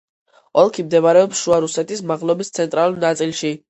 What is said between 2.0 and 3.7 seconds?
მაღლობის ცენტრალურ ნაწილში.